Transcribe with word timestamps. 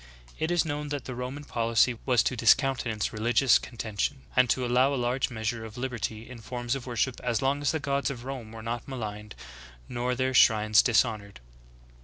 It 0.39 0.49
is 0.49 0.65
known 0.65 0.89
that 0.89 1.05
the 1.05 1.13
Roman 1.13 1.43
poHcy 1.43 1.99
was 2.07 2.23
to 2.23 2.35
discountenance 2.35 3.09
rehgious 3.09 3.61
contention, 3.61 4.23
and 4.35 4.49
to 4.49 4.65
allow 4.65 4.95
a 4.95 4.95
large 4.95 5.29
measure 5.29 5.63
of 5.63 5.77
lib 5.77 5.91
erty 5.91 6.27
in 6.27 6.39
forms 6.41 6.73
of 6.73 6.87
worship 6.87 7.19
as 7.23 7.43
long 7.43 7.61
as 7.61 7.71
the 7.71 7.79
gods 7.79 8.09
of 8.09 8.25
Rome 8.25 8.51
were 8.51 8.63
not 8.63 8.87
maligned 8.87 9.35
nor 9.87 10.15
their 10.15 10.33
shrines 10.33 10.81
dishonored. 10.81 11.39